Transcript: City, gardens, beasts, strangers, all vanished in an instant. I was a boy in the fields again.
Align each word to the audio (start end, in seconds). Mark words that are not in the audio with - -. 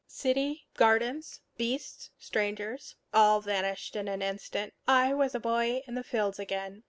City, 0.07 0.65
gardens, 0.75 1.41
beasts, 1.57 2.09
strangers, 2.17 2.95
all 3.13 3.39
vanished 3.39 3.95
in 3.95 4.07
an 4.07 4.23
instant. 4.23 4.73
I 4.87 5.13
was 5.13 5.35
a 5.35 5.39
boy 5.39 5.83
in 5.85 5.93
the 5.93 6.03
fields 6.03 6.39
again. 6.39 6.79